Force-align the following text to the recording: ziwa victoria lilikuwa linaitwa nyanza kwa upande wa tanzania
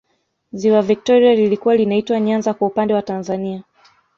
ziwa 0.53 0.81
victoria 0.81 1.35
lilikuwa 1.35 1.75
linaitwa 1.75 2.19
nyanza 2.19 2.53
kwa 2.53 2.67
upande 2.67 2.93
wa 2.93 3.01
tanzania 3.01 3.63